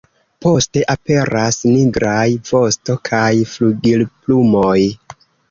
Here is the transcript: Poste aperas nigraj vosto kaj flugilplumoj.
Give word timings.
Poste 0.43 0.81
aperas 0.93 1.59
nigraj 1.73 2.23
vosto 2.49 2.97
kaj 3.11 3.29
flugilplumoj. 3.53 4.75